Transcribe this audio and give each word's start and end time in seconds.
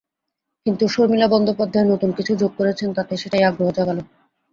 কিন্তু 0.65 0.83
শর্মিলা 0.87 1.27
বন্দ্যোপাধ্যায় 1.27 1.87
নতুন 1.87 2.09
কিছু 2.17 2.33
যোগ 2.35 2.51
করেছেন 2.59 2.89
তাতে, 2.97 3.13
সেটাই 3.17 3.43
আগ্রহ 3.43 3.69
জাগালো। 3.77 4.03